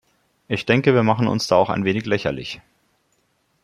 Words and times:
Ich 0.47 0.65
denke, 0.65 0.95
wir 0.95 1.03
machen 1.03 1.27
uns 1.27 1.45
da 1.45 1.57
auch 1.57 1.69
ein 1.69 1.83
wenig 1.85 2.07
lächerlich. 2.07 2.59